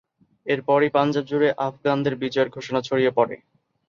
[0.45, 3.35] এরপরই পাঞ্জাব জুড়ে আফগানদের বিজয়ের ঘোষণা ছড়িয়ে পরে।